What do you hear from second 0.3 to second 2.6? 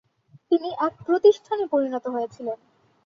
তিনি এক প্রতিষ্ঠানে পরিণত হয়েছিলেন।